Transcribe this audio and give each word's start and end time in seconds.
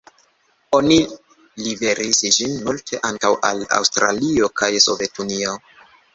Oni 0.77 0.95
liveris 1.65 2.21
ĝin 2.39 2.57
multe 2.63 3.01
ankaŭ 3.11 3.33
al 3.51 3.63
Aŭstralio 3.79 4.51
kaj 4.63 4.73
Sovetunio. 4.89 5.57